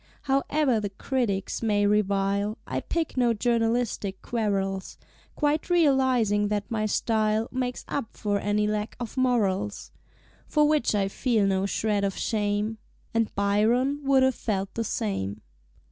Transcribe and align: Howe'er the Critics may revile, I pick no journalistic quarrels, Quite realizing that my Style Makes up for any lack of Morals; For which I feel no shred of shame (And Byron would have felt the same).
Howe'er 0.23 0.79
the 0.79 0.89
Critics 0.89 1.61
may 1.61 1.85
revile, 1.85 2.57
I 2.65 2.79
pick 2.79 3.17
no 3.17 3.35
journalistic 3.35 4.19
quarrels, 4.23 4.97
Quite 5.35 5.69
realizing 5.69 6.47
that 6.47 6.71
my 6.71 6.87
Style 6.87 7.47
Makes 7.51 7.85
up 7.87 8.17
for 8.17 8.39
any 8.39 8.65
lack 8.65 8.95
of 8.99 9.15
Morals; 9.15 9.91
For 10.47 10.67
which 10.67 10.95
I 10.95 11.07
feel 11.07 11.45
no 11.45 11.67
shred 11.67 12.03
of 12.03 12.17
shame 12.17 12.79
(And 13.13 13.29
Byron 13.35 13.99
would 14.01 14.23
have 14.23 14.33
felt 14.33 14.73
the 14.73 14.83
same). 14.83 15.41